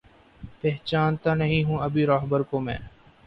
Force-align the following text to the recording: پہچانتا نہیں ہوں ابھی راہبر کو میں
پہچانتا 0.61 1.33
نہیں 1.35 1.63
ہوں 1.63 1.79
ابھی 1.79 2.05
راہبر 2.05 2.41
کو 2.43 2.59
میں 2.59 2.77